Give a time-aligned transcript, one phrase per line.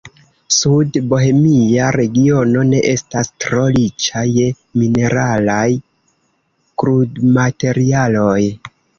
[0.53, 4.45] Sudbohemia Regiono ne estas tro riĉa je
[4.83, 5.67] mineralaj
[6.85, 8.39] krudmaterialoj.